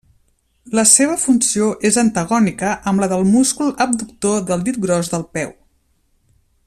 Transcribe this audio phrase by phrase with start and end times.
[0.77, 5.55] La seva funció és antagònica amb la del múscul adductor del dit gros del peu.